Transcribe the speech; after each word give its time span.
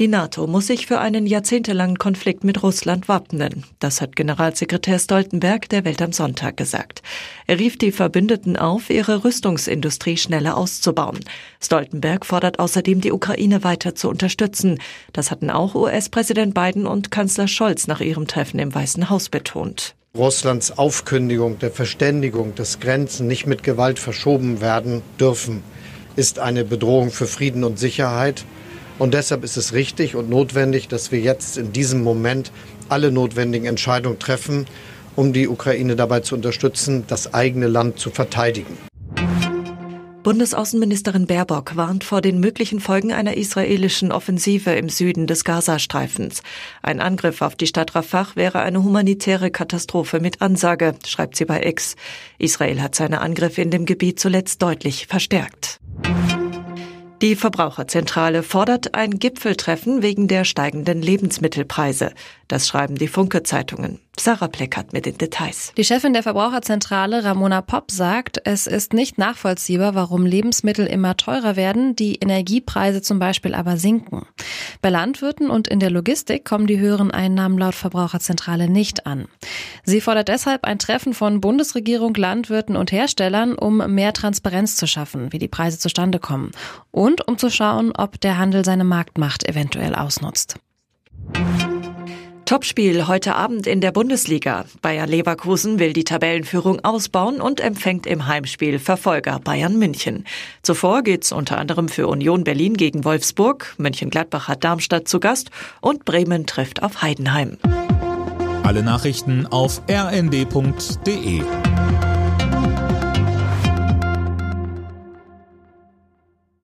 Die 0.00 0.08
NATO 0.08 0.46
muss 0.46 0.68
sich 0.68 0.86
für 0.86 0.98
einen 0.98 1.26
jahrzehntelangen 1.26 1.98
Konflikt 1.98 2.42
mit 2.42 2.62
Russland 2.62 3.06
wappnen. 3.06 3.64
Das 3.80 4.00
hat 4.00 4.16
Generalsekretär 4.16 4.98
Stoltenberg 4.98 5.68
der 5.68 5.84
Welt 5.84 6.00
am 6.00 6.14
Sonntag 6.14 6.56
gesagt. 6.56 7.02
Er 7.46 7.58
rief 7.58 7.76
die 7.76 7.92
Verbündeten 7.92 8.56
auf, 8.56 8.88
ihre 8.88 9.24
Rüstungsindustrie 9.24 10.16
schneller 10.16 10.56
auszubauen. 10.56 11.20
Stoltenberg 11.60 12.24
fordert 12.24 12.60
außerdem, 12.60 13.02
die 13.02 13.12
Ukraine 13.12 13.62
weiter 13.62 13.94
zu 13.94 14.08
unterstützen. 14.08 14.78
Das 15.12 15.30
hatten 15.30 15.50
auch 15.50 15.74
US-Präsident 15.74 16.54
Biden 16.54 16.86
und 16.86 17.10
Kanzler 17.10 17.46
Scholz 17.46 17.86
nach 17.86 18.00
ihrem 18.00 18.26
Treffen 18.26 18.58
im 18.58 18.74
Weißen 18.74 19.10
Haus 19.10 19.28
betont. 19.28 19.94
Russlands 20.16 20.78
Aufkündigung 20.78 21.58
der 21.58 21.72
Verständigung, 21.72 22.54
dass 22.54 22.80
Grenzen 22.80 23.26
nicht 23.26 23.46
mit 23.46 23.62
Gewalt 23.62 23.98
verschoben 23.98 24.62
werden 24.62 25.02
dürfen, 25.20 25.62
ist 26.16 26.38
eine 26.38 26.64
Bedrohung 26.64 27.10
für 27.10 27.26
Frieden 27.26 27.64
und 27.64 27.78
Sicherheit. 27.78 28.46
Und 29.00 29.14
deshalb 29.14 29.44
ist 29.44 29.56
es 29.56 29.72
richtig 29.72 30.14
und 30.14 30.28
notwendig, 30.28 30.86
dass 30.86 31.10
wir 31.10 31.20
jetzt 31.20 31.56
in 31.56 31.72
diesem 31.72 32.02
Moment 32.02 32.52
alle 32.90 33.10
notwendigen 33.10 33.64
Entscheidungen 33.64 34.18
treffen, 34.18 34.66
um 35.16 35.32
die 35.32 35.48
Ukraine 35.48 35.96
dabei 35.96 36.20
zu 36.20 36.34
unterstützen, 36.34 37.04
das 37.06 37.32
eigene 37.32 37.66
Land 37.66 37.98
zu 37.98 38.10
verteidigen. 38.10 38.76
Bundesaußenministerin 40.22 41.26
Baerbock 41.26 41.76
warnt 41.76 42.04
vor 42.04 42.20
den 42.20 42.40
möglichen 42.40 42.78
Folgen 42.78 43.10
einer 43.10 43.38
israelischen 43.38 44.12
Offensive 44.12 44.72
im 44.72 44.90
Süden 44.90 45.26
des 45.26 45.44
Gazastreifens. 45.44 46.42
Ein 46.82 47.00
Angriff 47.00 47.40
auf 47.40 47.56
die 47.56 47.66
Stadt 47.66 47.94
Rafah 47.94 48.26
wäre 48.34 48.60
eine 48.60 48.84
humanitäre 48.84 49.50
Katastrophe 49.50 50.20
mit 50.20 50.42
Ansage, 50.42 50.94
schreibt 51.06 51.36
sie 51.36 51.46
bei 51.46 51.64
X. 51.64 51.96
Israel 52.36 52.82
hat 52.82 52.94
seine 52.94 53.22
Angriffe 53.22 53.62
in 53.62 53.70
dem 53.70 53.86
Gebiet 53.86 54.20
zuletzt 54.20 54.60
deutlich 54.60 55.06
verstärkt. 55.06 55.69
Die 57.22 57.36
Verbraucherzentrale 57.36 58.42
fordert 58.42 58.94
ein 58.94 59.18
Gipfeltreffen 59.18 60.00
wegen 60.00 60.26
der 60.26 60.44
steigenden 60.44 61.02
Lebensmittelpreise. 61.02 62.12
Das 62.48 62.66
schreiben 62.66 62.94
die 62.94 63.08
Funke-Zeitungen. 63.08 64.00
Sarah 64.20 64.48
Pleckert 64.48 64.92
mit 64.92 65.06
den 65.06 65.16
Details. 65.16 65.72
Die 65.78 65.84
Chefin 65.84 66.12
der 66.12 66.22
Verbraucherzentrale 66.22 67.24
Ramona 67.24 67.62
Popp 67.62 67.90
sagt, 67.90 68.38
es 68.44 68.66
ist 68.66 68.92
nicht 68.92 69.16
nachvollziehbar, 69.16 69.94
warum 69.94 70.26
Lebensmittel 70.26 70.86
immer 70.86 71.16
teurer 71.16 71.56
werden, 71.56 71.96
die 71.96 72.16
Energiepreise 72.16 73.00
zum 73.00 73.18
Beispiel 73.18 73.54
aber 73.54 73.78
sinken. 73.78 74.26
Bei 74.82 74.90
Landwirten 74.90 75.48
und 75.48 75.68
in 75.68 75.80
der 75.80 75.90
Logistik 75.90 76.44
kommen 76.44 76.66
die 76.66 76.78
höheren 76.78 77.10
Einnahmen 77.10 77.56
laut 77.56 77.74
Verbraucherzentrale 77.74 78.68
nicht 78.68 79.06
an. 79.06 79.26
Sie 79.84 80.02
fordert 80.02 80.28
deshalb 80.28 80.64
ein 80.64 80.78
Treffen 80.78 81.14
von 81.14 81.40
Bundesregierung, 81.40 82.14
Landwirten 82.14 82.76
und 82.76 82.92
Herstellern, 82.92 83.54
um 83.54 83.78
mehr 83.78 84.12
Transparenz 84.12 84.76
zu 84.76 84.86
schaffen, 84.86 85.32
wie 85.32 85.38
die 85.38 85.48
Preise 85.48 85.78
zustande 85.78 86.18
kommen 86.18 86.50
und 86.90 87.26
um 87.26 87.38
zu 87.38 87.48
schauen, 87.48 87.92
ob 87.96 88.20
der 88.20 88.36
Handel 88.36 88.66
seine 88.66 88.84
Marktmacht 88.84 89.48
eventuell 89.48 89.94
ausnutzt. 89.94 90.56
Topspiel 92.50 93.06
heute 93.06 93.36
Abend 93.36 93.68
in 93.68 93.80
der 93.80 93.92
Bundesliga. 93.92 94.64
Bayer 94.82 95.06
Leverkusen 95.06 95.78
will 95.78 95.92
die 95.92 96.02
Tabellenführung 96.02 96.84
ausbauen 96.84 97.40
und 97.40 97.60
empfängt 97.60 98.08
im 98.08 98.26
Heimspiel 98.26 98.80
Verfolger 98.80 99.38
Bayern 99.38 99.78
München. 99.78 100.24
Zuvor 100.60 101.04
geht's 101.04 101.30
unter 101.30 101.58
anderem 101.58 101.88
für 101.88 102.08
Union 102.08 102.42
Berlin 102.42 102.74
gegen 102.74 103.04
Wolfsburg, 103.04 103.76
Mönchengladbach 103.78 104.48
hat 104.48 104.64
Darmstadt 104.64 105.06
zu 105.06 105.20
Gast 105.20 105.52
und 105.80 106.04
Bremen 106.04 106.44
trifft 106.44 106.82
auf 106.82 107.02
Heidenheim. 107.02 107.56
Alle 108.64 108.82
Nachrichten 108.82 109.46
auf 109.46 109.80
rnd.de 109.88 111.42